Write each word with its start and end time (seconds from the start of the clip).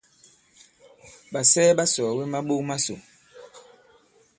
Ɓàsɛɛ 1.31 1.71
ɓa 1.77 1.85
sɔ̀ɔ̀we 1.93 2.23
maɓok 2.31 2.61
masò. 2.67 2.95